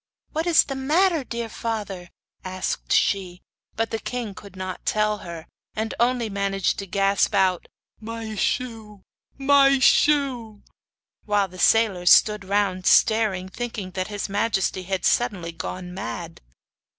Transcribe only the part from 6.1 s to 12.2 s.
managed to gasp out: 'My shoe! my shoe!' While the sailors